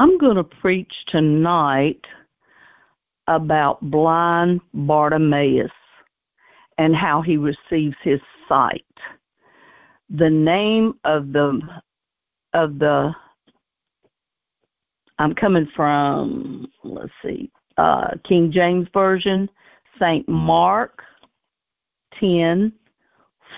[0.00, 2.00] I'm going to preach tonight
[3.26, 5.70] about blind Bartimaeus
[6.78, 8.18] and how he receives his
[8.48, 8.82] sight.
[10.08, 11.60] The name of the
[12.54, 13.12] of the
[15.18, 19.50] I'm coming from let's see uh, King James Version,
[19.98, 21.02] Saint Mark
[22.18, 22.72] 10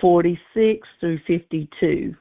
[0.00, 2.16] 46 through 52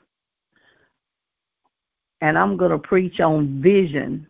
[2.21, 4.27] and I'm going to preach on vision.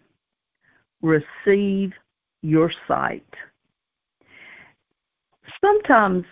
[1.02, 1.92] Receive
[2.42, 3.28] your sight.
[5.64, 6.24] Sometimes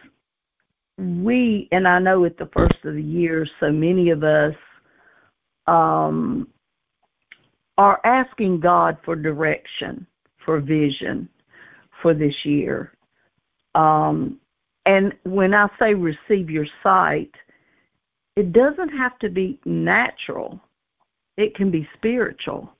[0.98, 4.56] we, and I know at the first of the year, so many of us
[5.68, 6.48] um,
[7.78, 10.06] are asking God for direction,
[10.46, 11.30] for vision
[12.02, 12.94] for this year.
[13.76, 14.40] Um,
[14.86, 17.32] and when I say receive your sight,
[18.36, 20.60] it doesn't have to be natural
[21.40, 22.74] it can be spiritual.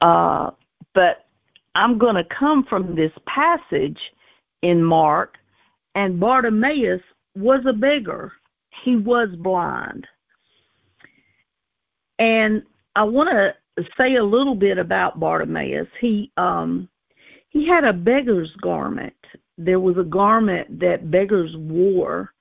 [0.00, 0.50] Uh,
[0.94, 1.26] but
[1.74, 3.98] I'm going to come from this passage
[4.62, 5.36] in Mark,
[5.94, 7.02] and Bartimaeus
[7.34, 8.32] was a beggar.
[8.82, 10.06] He was blind.
[12.18, 12.62] And
[12.94, 13.54] I want to
[13.98, 15.88] say a little bit about Bartimaeus.
[16.00, 16.88] He um,
[17.50, 19.14] he had a beggar's garment.
[19.58, 22.32] There was a garment that beggars wore,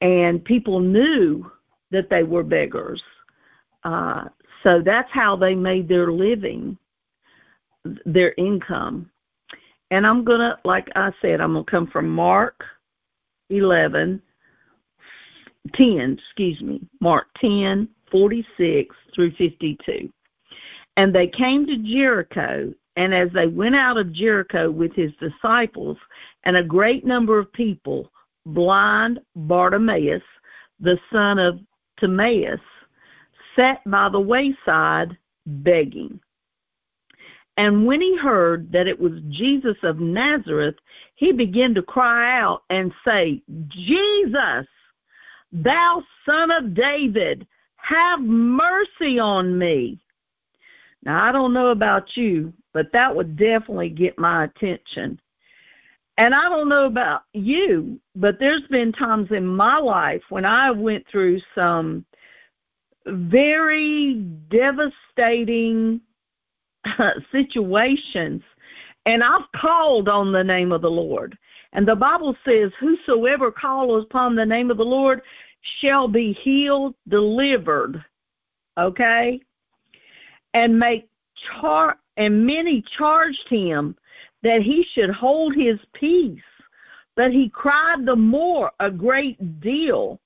[0.00, 1.50] and people knew
[1.90, 3.02] that they were beggars.
[3.84, 4.24] Uh,
[4.62, 6.76] so that's how they made their living,
[8.04, 9.10] their income.
[9.90, 12.64] And I'm going to, like I said, I'm going to come from Mark
[13.50, 14.20] 11,
[15.74, 20.12] 10, excuse me, Mark 10, 46 through 52.
[20.96, 25.96] And they came to Jericho, and as they went out of Jericho with his disciples
[26.44, 28.10] and a great number of people,
[28.44, 30.22] blind Bartimaeus,
[30.80, 31.60] the son of
[32.00, 32.60] Timaeus,
[33.58, 36.20] sat by the wayside begging.
[37.56, 40.76] And when he heard that it was Jesus of Nazareth,
[41.16, 44.66] he began to cry out and say, Jesus,
[45.50, 47.46] thou son of David,
[47.76, 49.98] have mercy on me.
[51.02, 55.20] Now, I don't know about you, but that would definitely get my attention.
[56.16, 60.70] And I don't know about you, but there's been times in my life when I
[60.70, 62.04] went through some
[63.10, 64.14] very
[64.50, 66.00] devastating
[66.98, 68.42] uh, situations.
[69.06, 71.36] And I've called on the name of the Lord.
[71.72, 75.22] And the Bible says, Whosoever calls upon the name of the Lord
[75.80, 78.04] shall be healed, delivered.
[78.78, 79.40] Okay?
[80.54, 81.08] And make
[81.60, 83.96] char and many charged him
[84.42, 86.40] that he should hold his peace.
[87.16, 90.20] But he cried the more a great deal.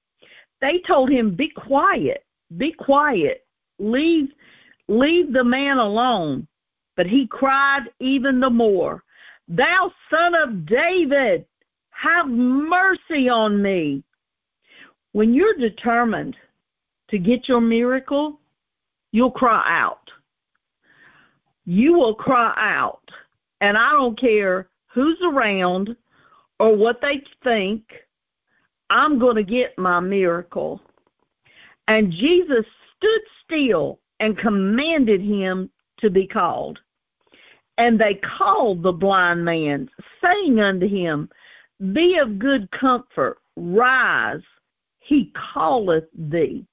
[0.61, 2.25] They told him, Be quiet
[2.57, 3.47] be quiet.
[3.79, 4.29] Leave
[4.89, 6.47] leave the man alone.
[6.97, 9.03] But he cried even the more,
[9.49, 11.47] Thou son of David,
[11.91, 14.03] have mercy on me.
[15.13, 16.37] When you're determined
[17.11, 18.41] to get your miracle,
[19.13, 20.11] you'll cry out.
[21.65, 23.09] You will cry out.
[23.61, 25.97] And I don't care who's around
[26.59, 27.83] or what they think,
[28.91, 30.81] I'm going to get my miracle.
[31.89, 32.65] And Jesus
[32.97, 36.79] stood still and commanded him to be called.
[37.79, 39.89] And they called the blind man,
[40.23, 41.29] saying unto him,
[41.93, 44.43] Be of good comfort, rise,
[45.01, 46.65] he calleth thee.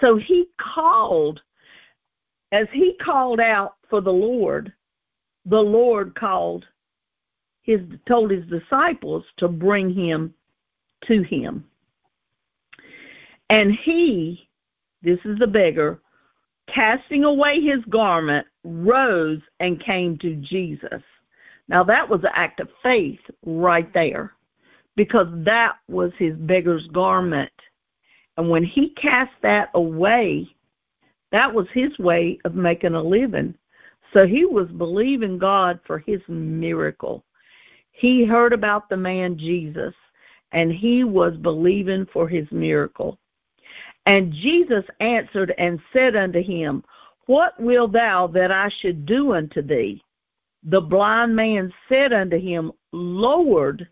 [0.00, 1.40] So he called,
[2.50, 4.72] as he called out for the Lord,
[5.44, 6.64] the Lord called
[7.62, 10.34] his told his disciples to bring him
[11.06, 11.64] to him.
[13.52, 14.48] And he,
[15.02, 16.00] this is the beggar,
[16.74, 21.02] casting away his garment, rose and came to Jesus.
[21.68, 24.32] Now that was an act of faith right there
[24.96, 27.52] because that was his beggar's garment.
[28.38, 30.48] And when he cast that away,
[31.30, 33.54] that was his way of making a living.
[34.14, 37.22] So he was believing God for his miracle.
[37.90, 39.92] He heard about the man Jesus,
[40.52, 43.18] and he was believing for his miracle.
[44.06, 46.82] And Jesus answered and said unto him,
[47.26, 50.02] What wilt thou that I should do unto thee?
[50.64, 53.88] The blind man said unto him, Lord,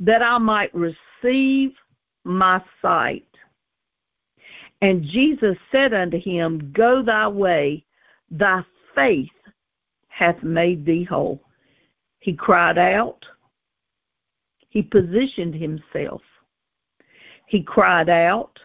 [0.00, 1.72] that I might receive
[2.24, 3.26] my sight.
[4.80, 7.84] And Jesus said unto him, Go thy way,
[8.30, 8.64] thy
[8.94, 9.30] faith
[10.08, 11.40] hath made thee whole.
[12.18, 13.24] He cried out.
[14.68, 16.22] He positioned himself.
[17.46, 18.58] He cried out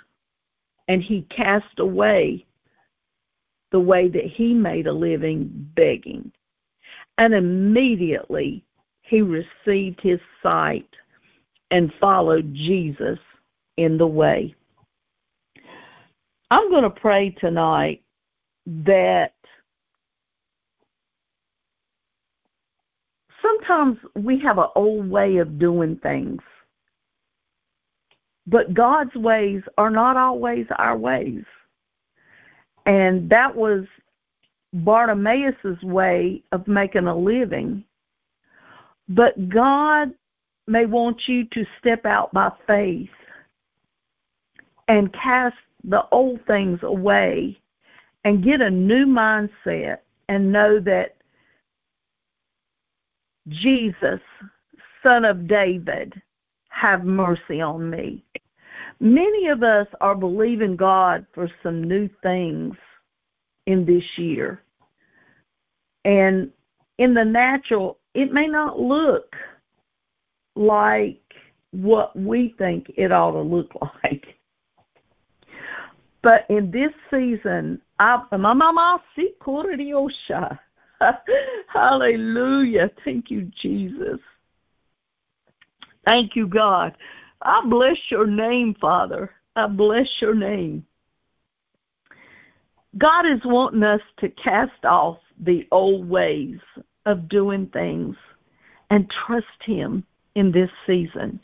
[0.88, 2.46] and he cast away
[3.72, 6.32] the way that he made a living begging.
[7.18, 8.64] And immediately
[9.02, 10.90] he received his sight
[11.72, 13.20] and followed Jesus
[13.78, 14.56] in the way.
[16.50, 18.04] I'm going to pray tonight
[18.66, 19.34] that
[23.42, 26.42] sometimes we have an old way of doing things,
[28.48, 31.44] but God's ways are not always our ways.
[32.86, 33.86] And that was
[34.74, 37.84] Bartimaeus' way of making a living.
[39.10, 40.14] But God
[40.68, 43.10] may want you to step out by faith
[44.88, 47.60] and cast the old things away
[48.24, 50.00] and get a new mindset
[50.30, 51.16] and know that
[53.50, 54.20] Jesus,
[55.04, 56.22] son of David,
[56.80, 58.24] have mercy on me.
[59.00, 62.76] Many of us are believing God for some new things
[63.66, 64.64] in this year.
[66.06, 66.52] And
[66.98, 69.36] in the natural, it may not look
[70.56, 71.22] like
[71.72, 73.72] what we think it ought to look
[74.04, 74.26] like.
[76.24, 79.02] But in this season, I, mama.
[81.68, 82.90] Hallelujah.
[83.06, 84.20] Thank you, Jesus.
[86.08, 86.96] Thank you, God.
[87.42, 89.30] I bless your name, Father.
[89.58, 90.86] I bless your name.
[92.98, 96.60] God is wanting us to cast off the old ways
[97.06, 98.16] of doing things
[98.90, 101.42] and trust Him in this season.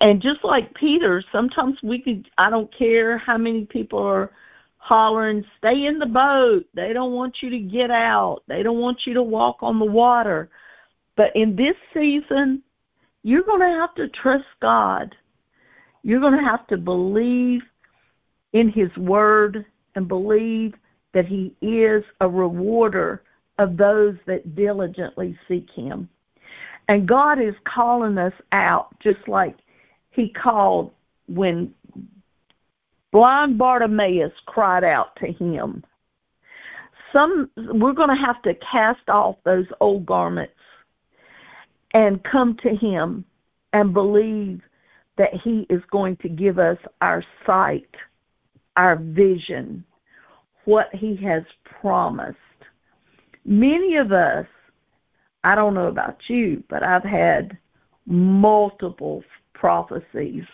[0.00, 4.32] And just like Peter, sometimes we could, I don't care how many people are
[4.78, 6.66] hollering, stay in the boat.
[6.74, 8.42] They don't want you to get out.
[8.48, 10.50] They don't want you to walk on the water.
[11.14, 12.64] But in this season,
[13.22, 15.14] you're going to have to trust God.
[16.02, 17.62] You're going to have to believe
[18.52, 19.64] in His Word
[19.94, 20.74] and believe
[21.14, 23.22] that He is a rewarder
[23.58, 26.08] of those that diligently seek Him.
[26.88, 29.56] And God is calling us out just like
[30.10, 30.92] He called
[31.28, 31.72] when
[33.12, 35.84] blind Bartimaeus cried out to Him.
[37.12, 40.54] Some we're going to have to cast off those old garments
[41.94, 43.24] and come to Him
[43.72, 44.60] and believe
[45.18, 47.90] that He is going to give us our sight,
[48.76, 49.84] our vision,
[50.64, 51.42] what He has
[51.80, 52.38] promised.
[53.44, 54.46] Many of us,
[55.44, 57.58] I don't know about you, but I've had
[58.06, 59.22] multiple
[59.54, 60.44] prophecies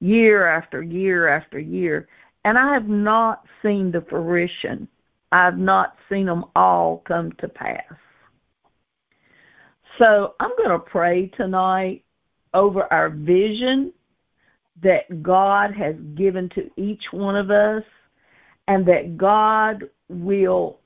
[0.00, 2.08] year after year after year,
[2.44, 4.88] and I have not seen the fruition.
[5.32, 7.82] I have not seen them all come to pass.
[9.98, 12.04] So I'm going to pray tonight
[12.52, 13.92] over our vision
[14.82, 17.84] that God has given to each one of us
[18.66, 20.78] and that God will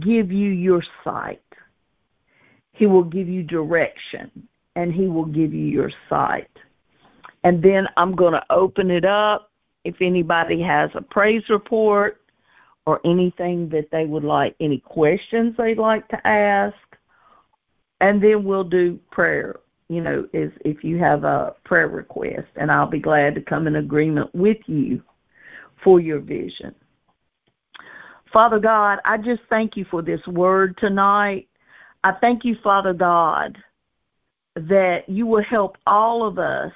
[0.00, 1.42] give you your sight.
[2.72, 4.30] He will give you direction
[4.74, 6.50] and He will give you your sight.
[7.44, 9.50] And then I'm going to open it up
[9.84, 12.20] if anybody has a praise report
[12.86, 16.76] or anything that they would like, any questions they'd like to ask
[18.04, 22.48] and then we'll do prayer you know is if you have a prayer request.
[22.56, 25.02] And i'll be glad to come in agreement with you
[25.82, 26.74] for your vision.
[28.32, 31.48] Father god i just thank you for this word tonight.
[32.04, 33.56] I thank you father god
[34.54, 36.72] that you will help all of us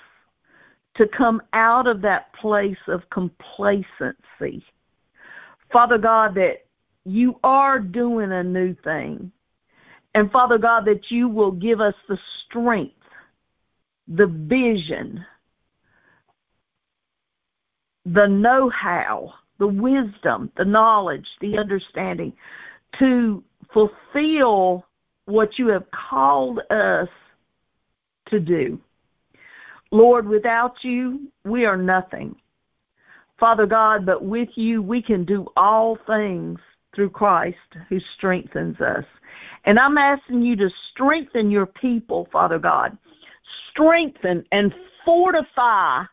[0.96, 4.64] to come out of that place of complacency.
[5.70, 6.64] Father god that
[7.04, 9.30] you are doing a new thing
[10.18, 12.96] and Father God, that you will give us the strength,
[14.08, 15.24] the vision,
[18.04, 22.32] the know how, the wisdom, the knowledge, the understanding
[22.98, 24.84] to fulfill
[25.26, 27.08] what you have called us
[28.26, 28.80] to do.
[29.92, 32.34] Lord, without you, we are nothing.
[33.38, 36.58] Father God, but with you, we can do all things
[36.92, 39.04] through Christ who strengthens us.
[39.68, 42.96] And I'm asking you to strengthen your people, Father God.
[43.70, 46.04] Strengthen and fortify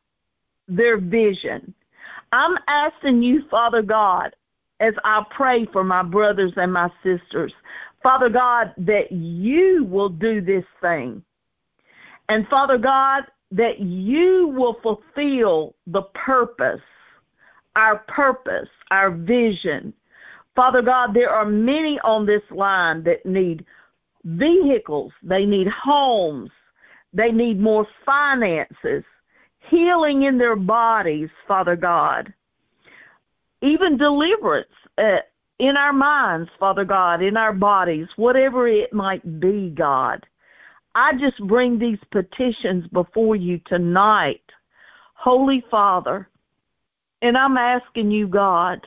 [0.68, 1.74] their vision.
[2.34, 4.36] I'm asking you, Father God,
[4.82, 7.54] as I pray for my brothers and my sisters,
[8.04, 11.24] Father God, that you will do this thing.
[12.28, 16.82] And Father God, that you will fulfill the purpose,
[17.78, 19.94] our purpose, our vision,
[20.56, 23.66] Father God, there are many on this line that need
[24.24, 26.50] vehicles, they need homes,
[27.14, 29.04] they need more finances,
[29.70, 32.34] healing in their bodies, Father God,
[33.62, 35.18] even deliverance uh,
[35.60, 40.26] in our minds, Father God, in our bodies, whatever it might be, God.
[40.94, 44.44] I just bring these petitions before you tonight,
[45.14, 46.30] Holy Father,
[47.22, 48.86] and I'm asking you, God,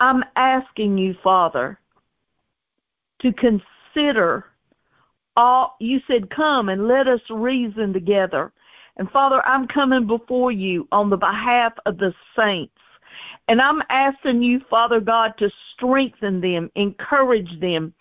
[0.00, 1.78] I'm asking you, Father,
[3.20, 4.44] to consider
[5.36, 8.52] all you said come and let us reason together.
[8.96, 12.74] And father i'm coming before you on the behalf of the saints.
[13.46, 17.94] And i'm asking you father god to strengthen them encourage them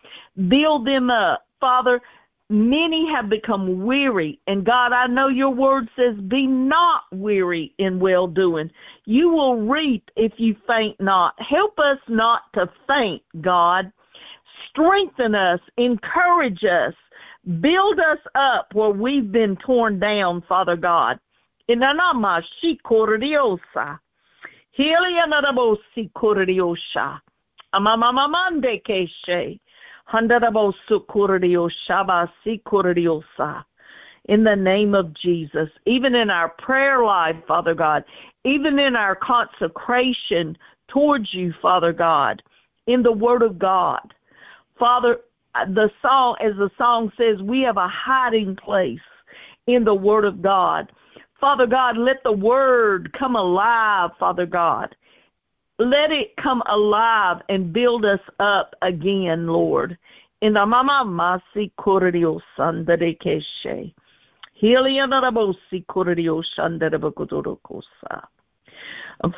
[0.48, 1.46] build them up.
[1.60, 2.02] Father
[2.50, 8.00] many have become weary and god i know your word says be not weary in
[8.00, 8.72] well doing
[9.06, 13.92] you will reap if you faint not help us not to faint god
[14.70, 16.94] strengthen us encourage us
[17.62, 21.18] Build us up where we've been torn down, Father God.
[21.70, 24.00] Inanama shikoriosa.
[24.78, 27.22] Helianarabosi koriosha.
[27.74, 29.60] Amamamamande keshe.
[34.30, 38.04] In the name of Jesus, even in our prayer life, Father God,
[38.46, 42.42] even in our consecration towards you, Father God,
[42.88, 44.14] in the Word of God.
[44.80, 45.18] Father,
[45.74, 49.00] the song, as the song says, we have a hiding place
[49.68, 50.92] in the Word of God.
[51.40, 54.96] Father God, let the Word come alive, Father God.
[55.80, 59.98] Let it come alive and build us up again, Lord.
[60.42, 63.94] In the mama masi korio sandere keshe.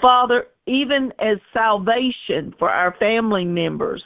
[0.02, 4.04] Father, even as salvation for our family members,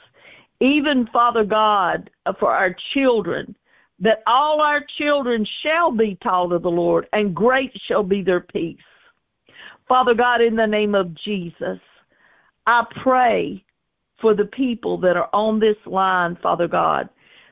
[0.60, 2.10] even Father God,
[2.40, 3.56] for our children,
[4.00, 8.42] that all our children shall be taught of the Lord, and great shall be their
[8.42, 8.78] peace.
[9.88, 11.80] Father God, in the name of Jesus,
[12.66, 13.64] I pray
[14.20, 17.10] for the people that are on this line, Father God,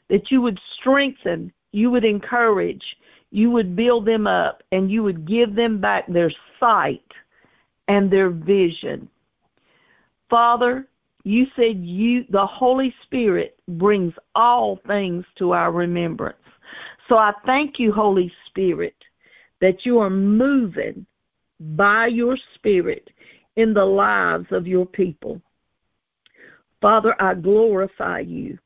[0.10, 2.84] that you would strengthen, you would encourage,
[3.32, 7.04] you would build them up, and you would give them back their sight
[7.88, 9.10] and their vision.
[10.30, 10.88] Father,
[11.24, 16.38] you said you the holy spirit brings all things to our remembrance
[17.08, 18.96] so i thank you holy spirit
[19.60, 21.06] that you are moving
[21.60, 23.10] by your spirit
[23.56, 25.42] in the lives of your people
[26.82, 28.58] father i glorify you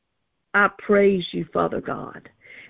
[0.54, 2.28] i praise you father god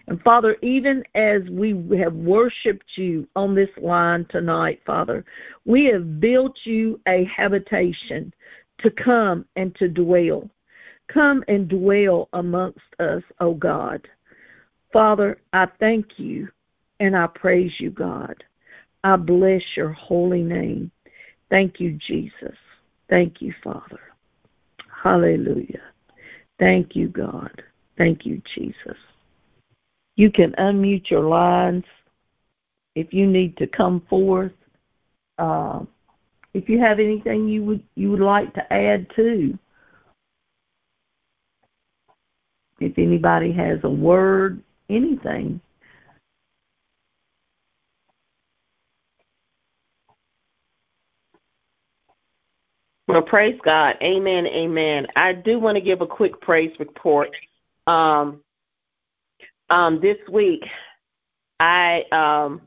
[0.09, 5.25] and Father, even as we have worshiped you on this line tonight, Father,
[5.65, 8.33] we have built you a habitation
[8.79, 10.49] to come and to dwell.
[11.09, 14.07] Come and dwell amongst us, O God.
[14.93, 16.49] Father, I thank you
[17.01, 18.45] and I praise you, God.
[19.03, 20.91] I bless your holy name.
[21.51, 22.57] Thank you, Jesus.
[23.09, 24.01] Thank you, Father.
[25.03, 25.83] Hallelujah.
[26.59, 27.63] Thank you, God.
[27.97, 28.97] Thank you, Jesus.
[30.17, 31.85] You can unmute your lines
[32.95, 34.53] if you need to come forth.
[35.39, 35.85] Uh,
[36.55, 39.57] if you have anything you would you would like to add to.
[42.81, 45.61] If anybody has a word, anything.
[53.17, 53.97] Well, praise God.
[54.03, 54.47] Amen.
[54.47, 55.07] Amen.
[55.17, 57.31] I do want to give a quick praise report.
[57.87, 58.43] Um,
[59.71, 60.63] um, this week,
[61.59, 62.61] I um,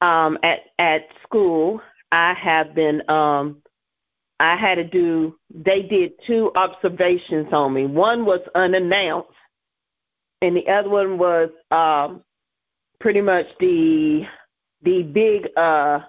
[0.00, 1.82] um, at at school,
[2.12, 3.58] I have been um
[4.40, 7.84] I had to do they did two observations on me.
[7.84, 9.28] One was unannounced
[10.40, 12.22] and the other one was um
[13.00, 14.22] pretty much the
[14.82, 16.00] the big uh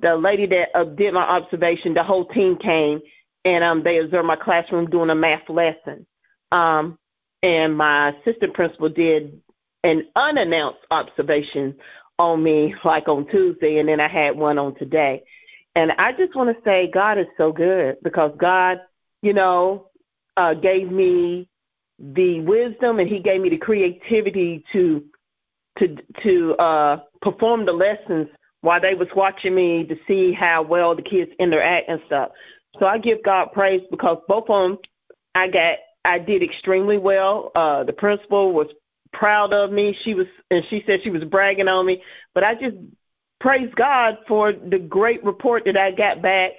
[0.00, 3.00] the lady that uh, did my observation, the whole team came
[3.44, 6.06] and um they observed my classroom doing a math lesson.
[6.52, 6.98] Um
[7.42, 9.40] and my assistant principal did
[9.84, 11.76] an unannounced observation
[12.18, 15.22] on me like on Tuesday, and then I had one on today.
[15.74, 18.80] And I just want to say God is so good because God,
[19.22, 19.90] you know,
[20.36, 21.48] uh, gave me
[21.98, 25.04] the wisdom and He gave me the creativity to
[25.78, 28.28] to to uh, perform the lessons
[28.60, 32.30] while they was watching me to see how well the kids interact and stuff.
[32.78, 34.78] So I give God praise because both of them,
[35.34, 37.52] I got I did extremely well.
[37.54, 38.68] Uh, the principal was
[39.12, 39.96] proud of me.
[40.04, 42.02] She was, and she said she was bragging on me.
[42.34, 42.76] But I just
[43.40, 46.52] praise God for the great report that I got back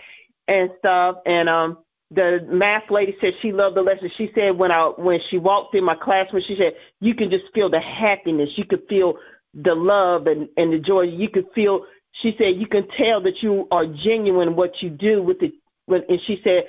[0.48, 1.18] and stuff.
[1.26, 1.80] And um,
[2.12, 4.12] the math lady said she loved the lesson.
[4.18, 7.46] She said when I when she walked in my classroom, she said you can just
[7.54, 8.50] feel the happiness.
[8.56, 9.16] You could feel
[9.54, 11.02] the love and and the joy.
[11.02, 11.86] You could feel.
[12.12, 15.54] She said you can tell that you are genuine what you do with the,
[15.88, 16.66] With, and she said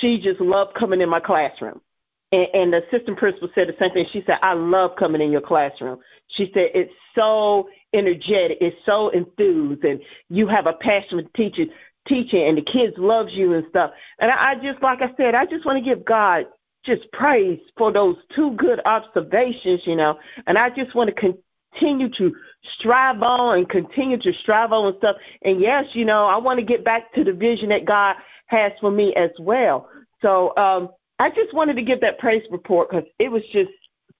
[0.00, 1.80] she just loved coming in my classroom.
[2.32, 4.06] And, and the assistant principal said the same thing.
[4.12, 6.00] She said, I love coming in your classroom.
[6.28, 11.70] She said, it's so energetic, it's so enthused, and you have a passion for teaching,
[12.08, 13.92] teaching, and the kids loves you and stuff.
[14.18, 16.46] And I, I just, like I said, I just want to give God
[16.84, 20.18] just praise for those two good observations, you know.
[20.46, 21.14] And I just want to
[21.74, 22.34] continue to
[22.78, 25.16] strive on and continue to strive on and stuff.
[25.42, 28.16] And yes, you know, I want to get back to the vision that God
[28.46, 29.88] has for me as well.
[30.22, 33.70] So um, I just wanted to give that praise report because it was just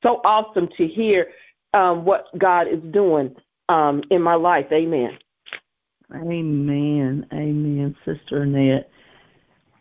[0.03, 1.29] so awesome to hear
[1.73, 3.35] um, what God is doing
[3.69, 4.67] um, in my life.
[4.73, 5.19] Amen.
[6.15, 7.27] Amen.
[7.33, 8.91] Amen, Sister Annette.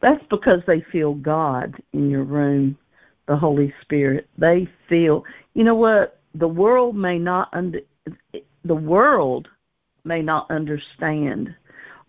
[0.02, 2.78] That's because they feel God in your room,
[3.28, 4.28] the Holy Spirit.
[4.38, 6.20] They feel, you know what?
[6.36, 7.80] The world may not under,
[8.66, 9.48] the world
[10.04, 11.54] may not understand,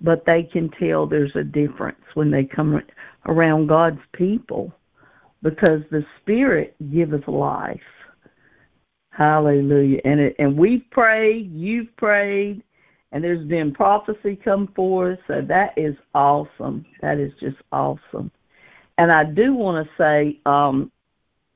[0.00, 2.80] but they can tell there's a difference when they come
[3.26, 4.72] around God's people
[5.42, 7.80] because the Spirit giveth life.
[9.10, 10.00] Hallelujah.
[10.04, 12.62] And it, and we've prayed, you've prayed,
[13.12, 15.20] and there's been prophecy come forth.
[15.28, 16.84] So that is awesome.
[17.00, 18.32] That is just awesome.
[18.98, 20.90] And I do want to say, um,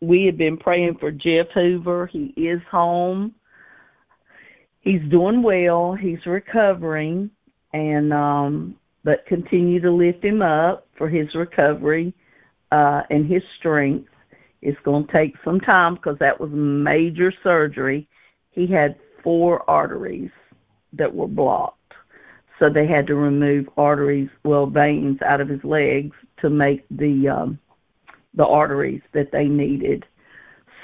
[0.00, 2.07] we have been praying for Jeff Hoover.
[2.07, 3.35] He is home.
[4.81, 5.95] He's doing well.
[5.95, 7.31] He's recovering,
[7.73, 12.14] and um, but continue to lift him up for his recovery
[12.71, 14.09] uh, and his strength.
[14.62, 18.09] It's going to take some time because that was major surgery.
[18.50, 20.31] He had four arteries
[20.93, 21.75] that were blocked.
[22.59, 27.28] So they had to remove arteries, well, veins out of his legs to make the
[27.28, 27.59] um,
[28.38, 30.07] the arteries that they needed.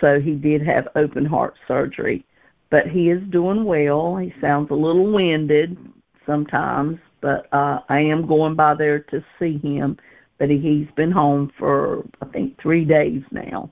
[0.02, 2.26] So he did have open heart surgery,
[2.68, 4.16] but he is doing well.
[4.16, 5.78] He sounds a little winded
[6.26, 9.96] sometimes, but uh, I am going by there to see him
[10.38, 13.70] but he, he's been home for I think three days now.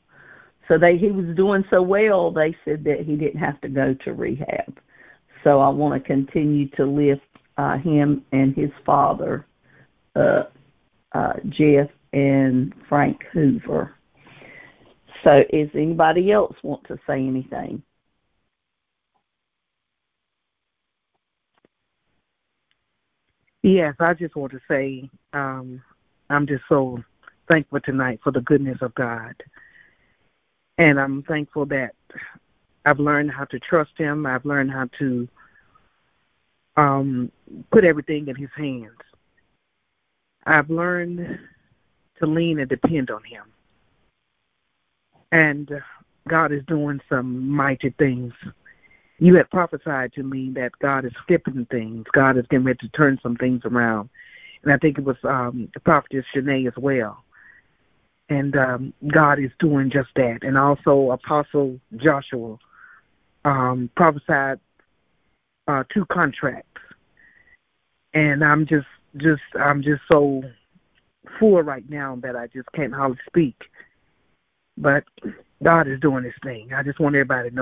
[0.68, 3.94] So they he was doing so well they said that he didn't have to go
[3.94, 4.78] to rehab.
[5.44, 7.22] So I want to continue to lift
[7.58, 9.44] uh, him and his father,
[10.14, 10.44] uh,
[11.12, 13.94] uh, Jeff and Frank Hoover.
[15.24, 17.82] So, is anybody else want to say anything?
[23.62, 25.80] Yes, I just want to say um,
[26.28, 26.98] I'm just so
[27.50, 29.34] thankful tonight for the goodness of God.
[30.78, 31.94] And I'm thankful that
[32.84, 34.26] I've learned how to trust Him.
[34.26, 35.28] I've learned how to
[36.76, 37.30] um,
[37.70, 38.98] put everything in His hands.
[40.44, 41.38] I've learned
[42.22, 43.44] to lean and depend on Him.
[45.30, 45.70] And
[46.28, 48.32] God is doing some mighty things.
[49.18, 52.06] You had prophesied to me that God is flipping things.
[52.12, 54.10] God is getting ready to turn some things around
[54.62, 57.24] and I think it was um, the prophetess Shanae as well.
[58.28, 60.42] And um, God is doing just that.
[60.42, 62.56] And also Apostle Joshua
[63.44, 64.60] um, prophesied
[65.66, 66.68] uh, two contracts.
[68.14, 70.42] And I'm just, just, I'm just so
[71.38, 73.56] full right now that I just can't hardly speak.
[74.76, 75.04] But
[75.62, 76.72] God is doing this thing.
[76.72, 77.60] I just want everybody to know